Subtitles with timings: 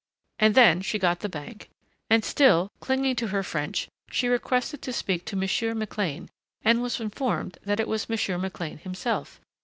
[0.39, 1.69] And then she got the Bank,
[2.09, 6.27] and, still clinging to her French, she requested to speak to Monsieur McLean
[6.63, 9.39] and was informed that it was Monsieur McLean himself.